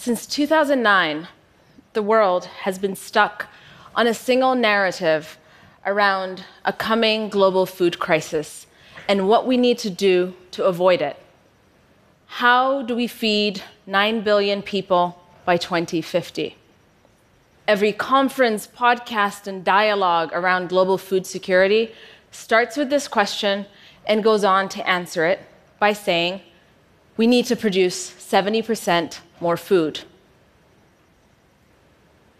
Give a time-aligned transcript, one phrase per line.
[0.00, 1.28] Since 2009,
[1.92, 3.48] the world has been stuck
[3.94, 5.36] on a single narrative
[5.84, 8.66] around a coming global food crisis
[9.06, 11.18] and what we need to do to avoid it.
[12.40, 16.56] How do we feed 9 billion people by 2050?
[17.68, 21.92] Every conference, podcast, and dialogue around global food security
[22.30, 23.66] starts with this question
[24.06, 25.40] and goes on to answer it
[25.78, 26.40] by saying,
[27.16, 30.00] we need to produce 70% more food.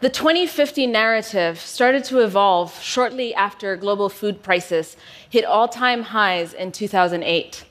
[0.00, 4.96] The 2050 narrative started to evolve shortly after global food prices
[5.28, 7.64] hit all time highs in 2008.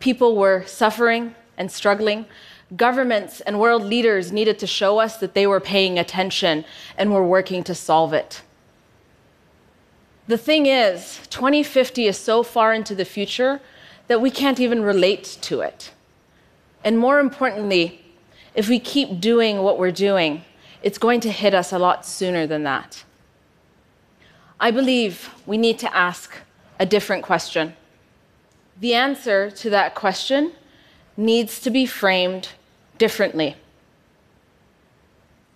[0.00, 2.24] People were suffering and struggling.
[2.74, 6.64] Governments and world leaders needed to show us that they were paying attention
[6.96, 8.40] and were working to solve it.
[10.26, 13.60] The thing is, 2050 is so far into the future
[14.06, 15.90] that we can't even relate to it.
[16.84, 18.00] And more importantly,
[18.54, 20.44] if we keep doing what we're doing,
[20.82, 23.04] it's going to hit us a lot sooner than that.
[24.60, 26.32] I believe we need to ask
[26.78, 27.74] a different question.
[28.80, 30.52] The answer to that question
[31.16, 32.50] needs to be framed
[32.96, 33.56] differently.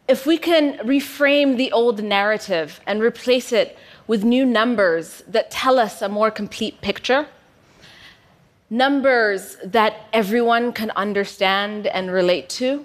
[0.08, 5.78] If we can reframe the old narrative and replace it with new numbers that tell
[5.78, 7.28] us a more complete picture,
[8.73, 12.83] numbers that everyone can understand and relate to,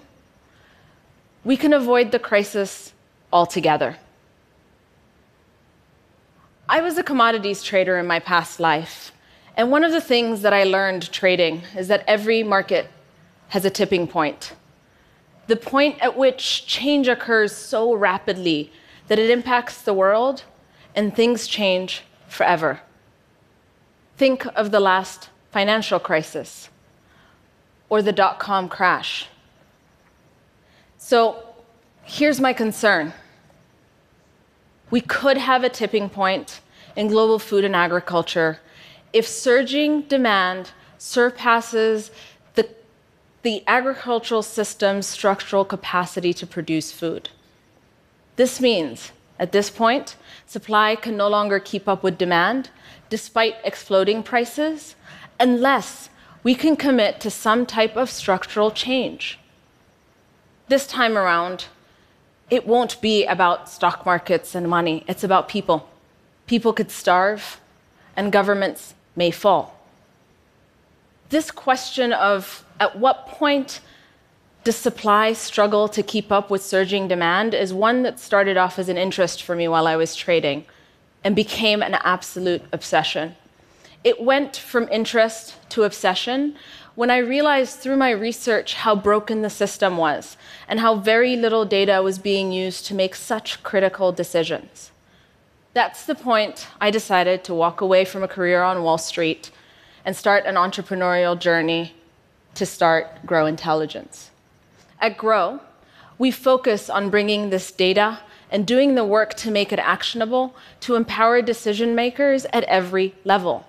[1.46, 2.92] we can avoid the crisis
[3.32, 3.96] altogether.
[6.68, 9.14] I was a commodities trader in my past life,
[9.56, 12.92] and one of the things that I learned trading is that every market
[13.48, 14.56] has a tipping point.
[15.48, 18.74] The point at which change occurs so rapidly
[19.08, 20.44] that it impacts the world
[20.94, 22.82] and things change forever.
[24.18, 26.70] Think of the last financial crisis
[27.90, 29.28] or the dot com crash.
[31.00, 31.18] So
[32.04, 33.12] here's my concern
[34.92, 36.62] we could have a tipping point
[36.96, 38.60] in global food and agriculture
[39.14, 40.70] if surging demand
[41.00, 42.12] surpasses
[42.54, 42.70] the,
[43.42, 47.30] the agricultural system's structural capacity to produce food.
[48.36, 52.70] This means, at this point, supply can no longer keep up with demand
[53.10, 54.94] despite exploding prices
[55.40, 56.10] unless
[56.44, 59.40] we can commit to some type of structural change.
[60.68, 61.66] This time around,
[62.50, 65.90] it won't be about stock markets and money, it's about people.
[66.46, 67.60] People could starve,
[68.16, 69.78] and governments may fall.
[71.30, 73.82] This question of at what point
[74.64, 78.90] does supply struggle to keep up with surging demand is one that started off as
[78.90, 80.66] an interest for me while I was trading
[81.24, 83.36] and became an absolute obsession.
[84.08, 86.56] It went from interest to obsession
[86.96, 91.66] when I realized through my research how broken the system was and how very little
[91.66, 94.92] data was being used to make such critical decisions.
[95.74, 99.52] That's the point I decided to walk away from a career on Wall Street
[100.06, 101.94] and start an entrepreneurial journey
[102.56, 104.32] to start Gro Intelligence.
[105.02, 105.60] At Gro,
[106.18, 108.20] we focus on bringing this data
[108.50, 113.66] and doing the work to make it actionable to empower decision makers at every level.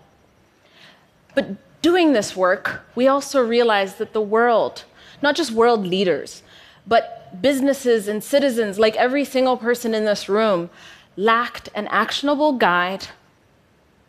[1.39, 4.83] But doing this work, we also realize that the world,
[5.23, 6.43] not just world leaders,
[6.85, 10.69] but businesses and citizens, like every single person in this room,
[11.17, 13.07] lacked an actionable guide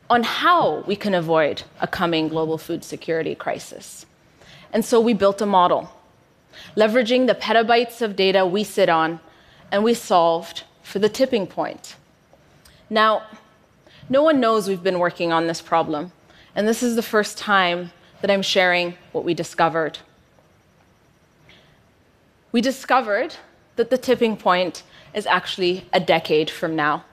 [0.09, 4.07] on how we can avoid a coming global food security crisis.
[4.73, 5.91] And so we built a model,
[6.75, 9.19] leveraging the petabytes of data we sit on,
[9.71, 11.95] and we solved for the tipping point.
[12.89, 13.21] Now,
[14.09, 16.11] no one knows we've been working on this problem
[16.55, 19.99] and this is the first time that I'm sharing what we discovered.
[22.51, 23.35] We discovered
[23.75, 24.83] that the tipping point
[25.13, 27.05] is actually a decade from now.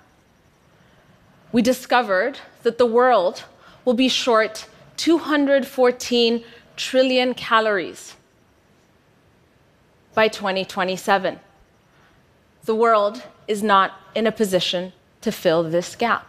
[1.52, 3.44] We discovered that the world
[3.84, 4.66] will be short
[4.96, 6.44] 214
[6.76, 8.16] trillion calories
[10.14, 11.38] by 2027.
[12.64, 16.26] The world is not in a position to fill this gap.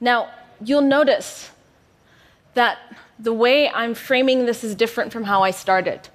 [0.00, 0.30] Now,
[0.62, 1.50] you'll notice
[2.56, 2.78] that
[3.18, 6.08] the way I'm framing this is different from how I started.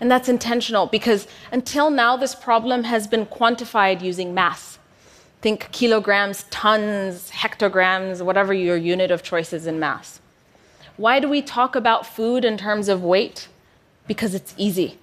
[0.00, 4.78] And that's intentional because until now, this problem has been quantified using mass.
[5.40, 10.20] Think kilograms, tons, hectograms, whatever your unit of choice is in mass.
[10.96, 13.48] Why do we talk about food in terms of weight?
[14.06, 14.98] Because it's easy.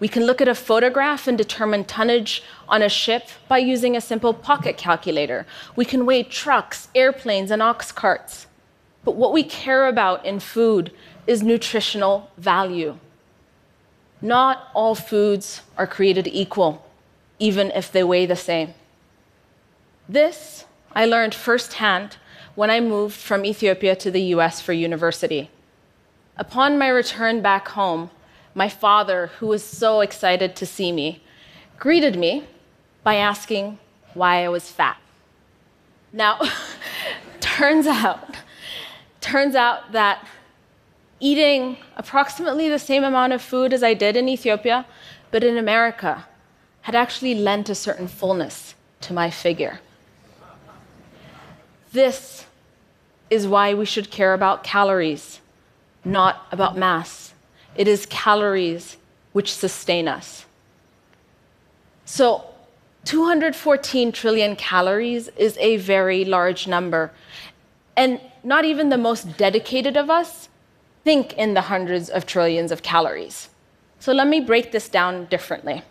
[0.00, 4.00] We can look at a photograph and determine tonnage on a ship by using a
[4.00, 5.46] simple pocket calculator.
[5.76, 8.46] We can weigh trucks, airplanes, and ox carts.
[9.04, 10.92] But what we care about in food
[11.26, 12.98] is nutritional value.
[14.20, 16.84] Not all foods are created equal,
[17.38, 18.74] even if they weigh the same.
[20.08, 20.64] This
[20.94, 22.16] I learned firsthand
[22.54, 25.50] when I moved from Ethiopia to the US for university.
[26.36, 28.10] Upon my return back home,
[28.54, 31.22] my father, who was so excited to see me,
[31.78, 32.44] greeted me
[33.02, 33.78] by asking
[34.14, 34.96] why I was fat.
[36.12, 36.40] Now,
[37.40, 38.33] turns out,
[39.24, 40.26] turns out that
[41.18, 44.84] eating approximately the same amount of food as I did in Ethiopia,
[45.30, 46.26] but in America,
[46.82, 49.80] had actually lent a certain fullness to my figure.
[51.92, 52.44] This
[53.30, 55.40] is why we should care about calories,
[56.04, 57.32] not about mass.
[57.74, 58.98] It is calories
[59.32, 60.44] which sustain us.
[62.04, 62.44] So,
[63.06, 67.10] 214 trillion calories is a very large number.
[67.96, 70.48] And not even the most dedicated of us
[71.02, 73.48] think in the hundreds of trillions of calories.
[73.98, 75.82] So let me break this down differently.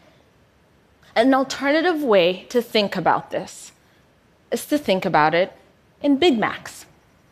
[1.16, 3.72] An alternative way to think about this
[4.52, 5.52] is to think about it
[6.02, 6.86] in Big Macs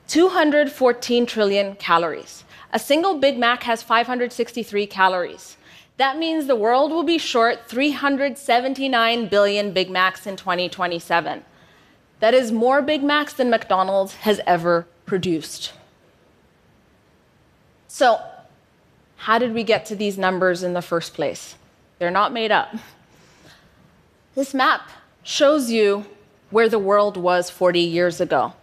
[0.08, 2.44] 214 trillion calories.
[2.74, 5.58] A single Big Mac has 563 calories.
[5.98, 11.44] That means the world will be short 379 billion Big Macs in 2027.
[12.20, 15.74] That is more Big Macs than McDonald's has ever produced.
[17.88, 18.20] So,
[19.18, 21.56] how did we get to these numbers in the first place?
[22.00, 22.74] They're not made up.
[24.34, 24.90] This map
[25.24, 26.06] shows you
[26.50, 28.54] where the world was 40 years ago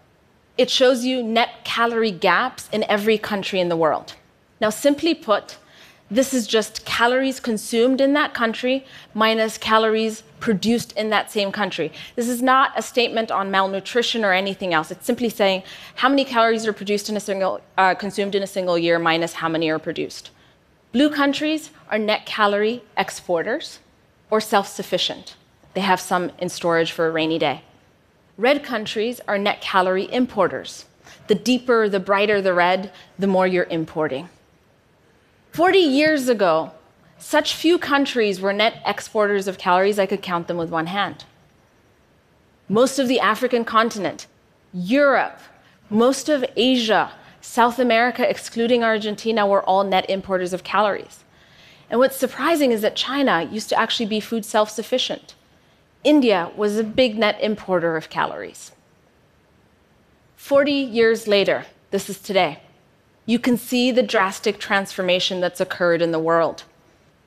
[0.59, 4.15] it shows you net calorie gaps in every country in the world.
[4.61, 5.57] Now, simply put,
[6.11, 11.93] this is just calories consumed in that country minus calories produced in that same country.
[12.17, 14.91] This is not a statement on malnutrition or anything else.
[14.91, 15.65] It's simply saying
[15.97, 19.35] how many calories are produced in a single, uh, consumed in a single year minus
[19.35, 20.31] how many are produced.
[20.93, 23.81] Blue countries are net calorie exporters
[24.31, 25.37] or self sufficient.
[25.75, 27.63] They have some in storage for a rainy day.
[28.39, 30.87] Red countries are net calorie importers.
[31.27, 34.31] The deeper, the brighter the red, the more you're importing.
[35.59, 36.71] 40 years ago,
[37.19, 41.25] such few countries were net exporters of calories, I could count them with one hand.
[42.69, 44.29] Most of the African continent,
[44.73, 45.41] Europe,
[45.91, 47.11] most of Asia,
[47.41, 51.25] South America, excluding Argentina, were all net importers of calories.
[51.91, 55.35] And what's surprising is that China used to actually be food self sufficient.
[56.05, 58.71] India was a big net importer of calories.
[60.37, 62.61] 40 years later, this is today,
[63.29, 66.65] you can see the drastic transformation that's occurred in the world.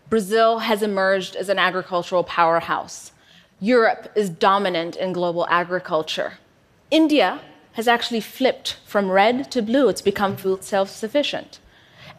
[0.10, 3.12] Brazil has emerged as an agricultural powerhouse.
[3.60, 6.40] Europe is dominant in global agriculture.
[6.90, 7.40] India
[7.74, 11.60] has actually flipped from red to blue, it's become food self sufficient.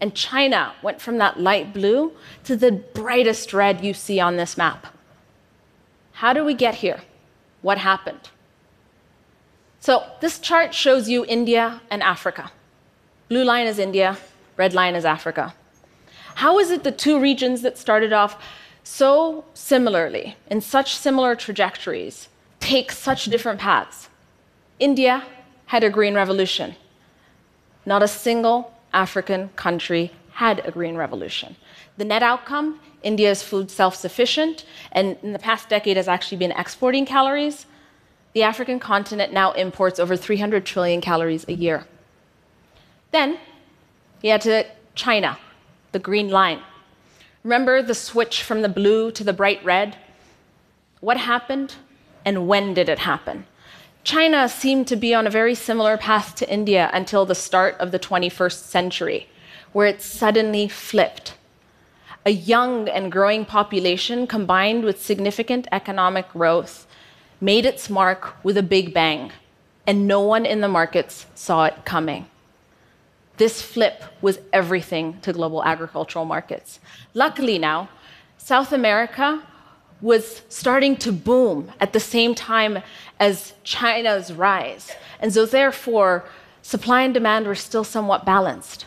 [0.01, 2.13] And China went from that light blue
[2.45, 4.97] to the brightest red you see on this map.
[6.13, 7.01] How did we get here?
[7.63, 8.31] What happened?
[9.81, 12.53] So, this chart shows you India and Africa.
[13.33, 14.19] Blue line is India,
[14.59, 15.55] red line is Africa.
[16.35, 18.37] How is it the two regions that started off
[18.85, 22.29] so similarly, in such similar trajectories,
[22.61, 24.11] take such different paths?
[24.79, 25.25] India
[25.65, 26.75] had a green revolution.
[27.87, 31.57] Not a single African country had a green revolution.
[31.97, 36.37] The net outcome India is food self sufficient, and in the past decade has actually
[36.37, 37.65] been exporting calories.
[38.35, 41.87] The African continent now imports over 300 trillion calories a year.
[43.13, 43.39] Then
[44.23, 45.39] you had to China,
[45.93, 46.61] the green line.
[47.45, 49.97] Remember the switch from the blue to the bright red?
[51.01, 51.77] What happened
[52.25, 53.47] and when did it happen?
[54.05, 57.93] China seemed to be on a very similar path to India until the start of
[57.93, 59.29] the 21st century,
[59.73, 61.35] where it suddenly flipped
[62.25, 66.87] a young and growing population combined with significant economic growth
[67.41, 69.33] made its mark with a big bang,
[69.87, 72.27] and no one in the markets saw it coming.
[73.37, 76.81] This flip was everything to global agricultural markets.
[77.15, 77.89] Luckily, now,
[78.39, 79.43] South America
[80.01, 82.83] was starting to boom at the same time
[83.19, 84.93] as China's rise.
[85.21, 86.25] And so, therefore,
[86.61, 88.87] supply and demand were still somewhat balanced.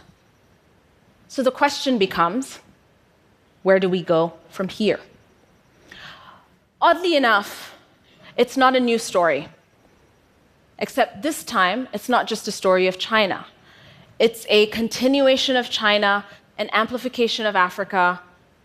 [1.28, 2.60] So the question becomes
[3.64, 5.00] where do we go from here?
[6.82, 7.75] Oddly enough,
[8.38, 9.50] it's not a new story.
[10.78, 13.48] Except this time, it's not just a story of China.
[14.17, 16.25] It's a continuation of China,
[16.57, 18.22] an amplification of Africa,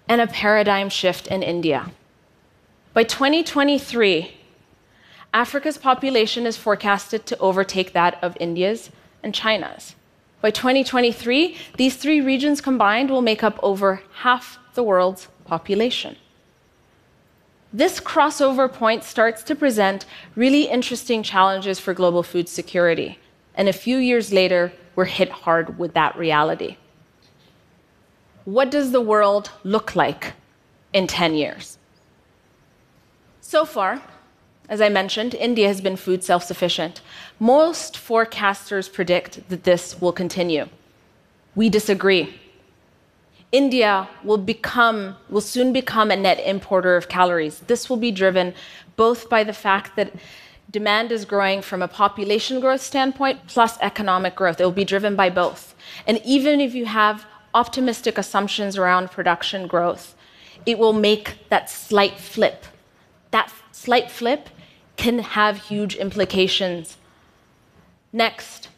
[0.08, 1.90] and a paradigm shift in India.
[2.94, 4.36] By 2023,
[5.34, 8.90] Africa's population is forecasted to overtake that of India's
[9.24, 9.96] and China's.
[10.40, 16.16] By 2023, these three regions combined will make up over half the world's population.
[17.72, 23.18] This crossover point starts to present really interesting challenges for global food security.
[23.54, 26.76] And a few years later, we're hit hard with that reality.
[28.44, 30.32] What does the world look like
[30.92, 31.78] in 10 years?
[33.40, 34.00] So far,
[34.68, 37.02] as I mentioned, India has been food self sufficient.
[37.38, 40.68] Most forecasters predict that this will continue.
[41.56, 42.38] We disagree.
[43.52, 47.58] India will become will soon become a net importer of calories.
[47.66, 48.54] This will be driven
[48.94, 50.12] both by the fact that
[50.70, 54.60] demand is growing from a population growth standpoint plus economic growth.
[54.60, 55.74] It will be driven by both.
[56.06, 60.14] And even if you have optimistic assumptions around production growth,
[60.66, 62.66] it will make that slight flip.
[63.30, 64.48] That slight flip
[64.96, 66.96] can have huge implications.
[68.12, 68.68] Next,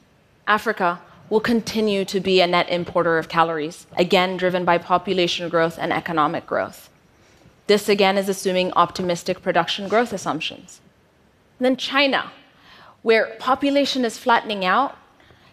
[0.47, 5.79] Africa will continue to be a net importer of calories, again, driven by population growth
[5.79, 6.91] and economic growth.
[7.67, 10.81] This, again, is assuming optimistic production growth assumptions.
[11.63, 12.33] Then China,
[13.03, 14.99] where population is flattening out,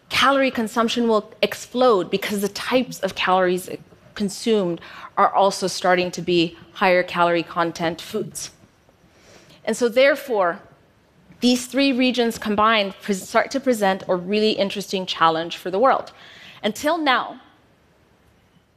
[0.10, 3.70] calorie consumption will explode because the types of calories
[4.16, 4.82] consumed
[5.18, 8.50] are also starting to be higher calorie content foods.
[9.64, 10.60] And so, therefore,
[11.42, 16.12] these three regions combined start to present a really interesting challenge for the world.
[16.64, 17.40] Until now,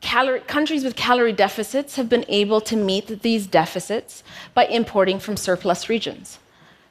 [0.02, 4.22] calorie, countries with calorie deficits have been able to meet these deficits
[4.52, 6.38] by importing from surplus regions.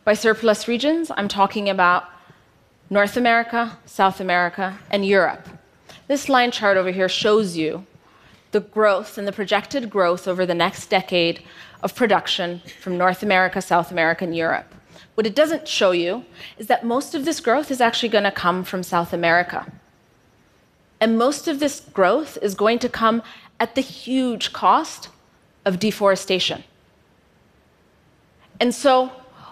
[0.04, 2.06] By surplus regions, I'm talking about
[2.90, 5.48] North America, South America, and Europe.
[6.08, 7.86] This line chart over here shows you
[8.52, 11.44] the growth and the projected growth over the next decade
[11.84, 14.74] of production from North America, South America, and Europe.
[15.14, 16.26] What it doesn't show you
[16.58, 19.72] is that most of this growth is actually going to come from South America.
[21.00, 23.22] And most of this growth is going to come
[23.60, 25.10] at the huge cost
[25.64, 26.64] of deforestation.
[28.60, 29.12] And so,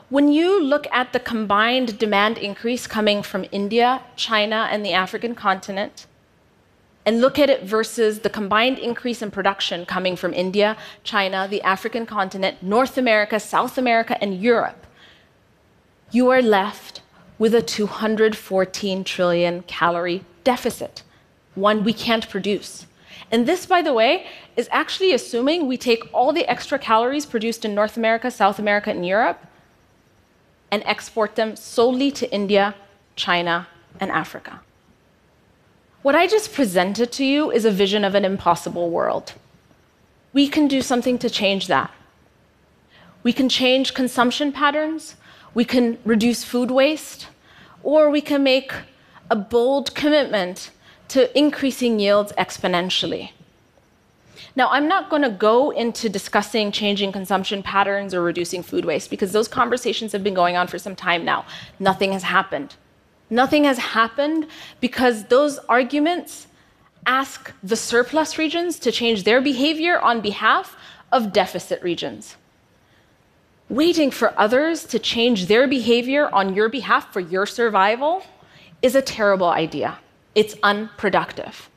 [0.09, 5.35] when you look at the combined demand increase coming from India, China, and the African
[5.35, 6.07] continent,
[7.05, 11.61] and look at it versus the combined increase in production coming from India, China, the
[11.61, 14.85] African continent, North America, South America, and Europe,
[16.11, 17.01] you are left
[17.37, 21.03] with a 214 trillion calorie deficit,
[21.53, 22.87] one we can't produce.
[23.31, 24.25] And this, by the way,
[24.57, 28.89] is actually assuming we take all the extra calories produced in North America, South America,
[28.89, 29.45] and Europe
[30.71, 32.75] and export them solely to India,
[33.15, 33.67] China,
[33.99, 34.61] and Africa.
[36.01, 39.33] What I just presented to you is a vision of an impossible world.
[40.31, 41.91] We can do something to change that.
[43.21, 45.15] We can change consumption patterns,
[45.53, 47.27] we can reduce food waste,
[47.83, 48.71] or we can make
[49.29, 50.71] a bold commitment
[51.09, 53.31] to increasing yields exponentially.
[54.55, 59.09] Now, I'm not going to go into discussing changing consumption patterns or reducing food waste
[59.09, 61.45] because those conversations have been going on for some time now.
[61.79, 62.75] Nothing has happened.
[63.29, 64.47] Nothing has happened
[64.79, 66.47] because those arguments
[67.05, 70.75] ask the surplus regions to change their behavior on behalf
[71.11, 72.35] of deficit regions.
[73.69, 78.23] Waiting for others to change their behavior on your behalf for your survival
[78.81, 79.99] is a terrible idea.
[80.33, 81.69] It's unproductive.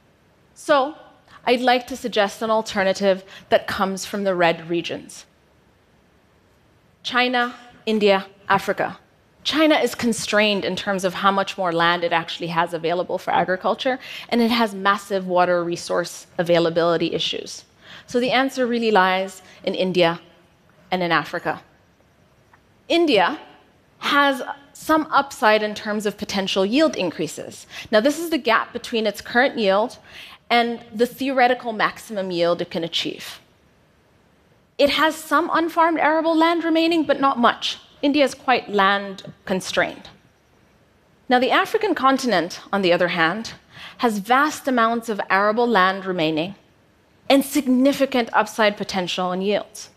[0.54, 0.96] So,
[1.44, 5.26] I'd like to suggest an alternative that comes from the red regions
[7.02, 8.98] China, India, Africa.
[9.42, 13.32] China is constrained in terms of how much more land it actually has available for
[13.32, 17.64] agriculture, and it has massive water resource availability issues.
[18.06, 20.20] So the answer really lies in India
[20.92, 21.60] and in Africa.
[22.88, 23.40] India
[23.98, 27.66] has some upside in terms of potential yield increases.
[27.90, 29.98] Now, this is the gap between its current yield
[30.52, 33.40] and the theoretical maximum yield it can achieve.
[34.76, 37.78] It has some unfarmed arable land remaining, but not much.
[38.02, 40.10] India is quite land constrained.
[41.28, 43.54] Now, the African continent, on the other hand,
[43.98, 46.54] has vast amounts of arable land remaining
[47.30, 49.88] and significant upside potential in yields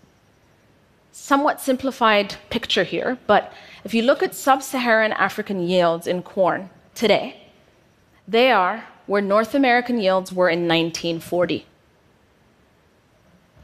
[1.16, 3.54] somewhat simplified picture here, but
[3.86, 7.48] if you look at sub Saharan African yields in corn today,
[8.28, 11.66] they are where North American yields were in 1940.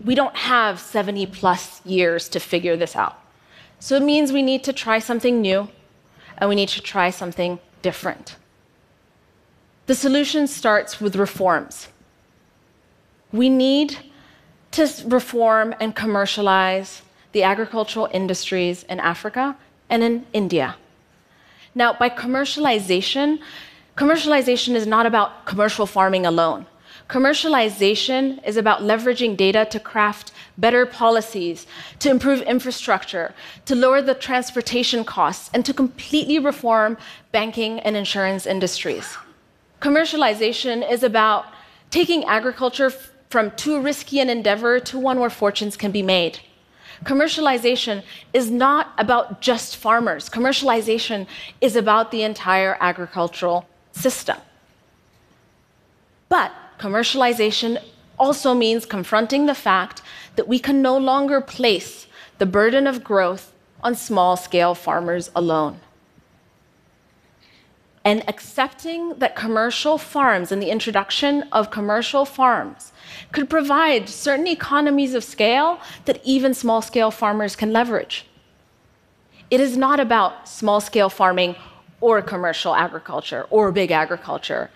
[0.04, 3.20] We don't have 70 plus years to figure this out.
[3.80, 5.70] So it means we need to try something new
[6.38, 8.36] and we need to try something different.
[9.88, 11.88] The solution starts with reforms.
[13.32, 13.98] We need
[14.72, 19.56] to reform and commercialize the agricultural industries in Africa
[19.90, 20.76] and in India.
[21.74, 23.40] Now, by commercialization,
[24.02, 26.66] commercialization is not about commercial farming alone.
[27.08, 31.68] Commercialization is about leveraging data to craft better policies,
[32.00, 33.32] to improve infrastructure,
[33.66, 36.98] to lower the transportation costs, and to completely reform
[37.32, 39.18] banking and insurance industries.
[39.82, 41.46] Commercialization is about
[41.92, 42.90] taking agriculture
[43.30, 46.40] from too risky an endeavor to one where fortunes can be made.
[47.04, 48.02] Commercialization
[48.34, 50.28] is not about just farmers.
[50.28, 51.28] Commercialization
[51.62, 54.38] is about the entire agricultural system.
[56.30, 57.78] But commercialization
[58.18, 60.02] also means confronting the fact
[60.36, 62.08] that we can no longer place
[62.38, 65.80] the burden of growth on small scale farmers alone.
[68.04, 72.92] And accepting that commercial farms and the introduction of commercial farms
[73.32, 78.26] could provide certain economies of scale that even small scale farmers can leverage.
[79.52, 81.56] It is not about small scale farming
[82.02, 84.70] or commercial agriculture or big agriculture.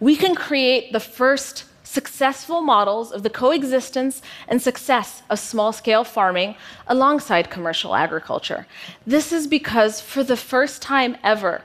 [0.00, 6.02] We can create the first successful models of the coexistence and success of small scale
[6.02, 6.56] farming
[6.88, 8.66] alongside commercial agriculture.
[9.06, 11.62] This is because, for the first time ever,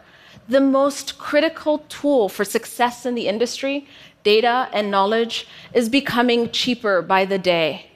[0.48, 3.88] the most critical tool for success in the industry,
[4.24, 7.88] data and knowledge, is becoming cheaper by the day.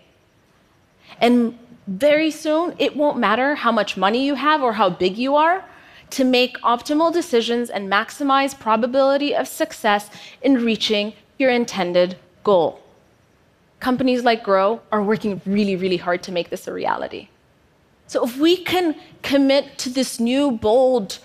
[1.19, 1.57] And
[1.87, 5.65] very soon, it won't matter how much money you have or how big you are
[6.13, 10.11] to make optimal decisions and maximize probability of success
[10.43, 12.79] in reaching your intended goal.
[13.79, 17.29] Companies like Gro are working really, really hard to make this a reality.
[18.05, 21.17] So, if we can commit to this new, bold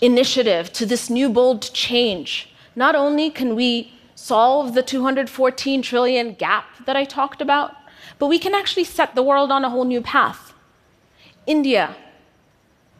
[0.00, 6.64] initiative, to this new, bold change, not only can we solve the 214 trillion gap
[6.86, 7.76] that I talked about,
[8.18, 10.54] but we can actually set the world on a whole new path.
[11.46, 11.94] India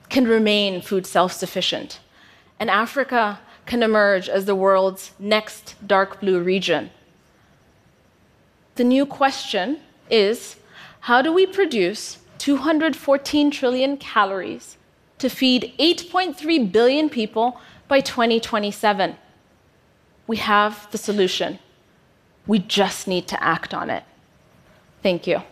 [0.09, 2.01] can remain food self sufficient,
[2.59, 6.91] and Africa can emerge as the world's next dark blue region.
[8.77, 10.57] The new question is
[11.01, 14.77] how do we produce 214 trillion calories
[15.19, 19.17] to feed 8.3 billion people by 2027?
[20.27, 21.59] We have the solution.
[22.47, 24.05] We just need to act on it.
[25.03, 25.43] Thank you.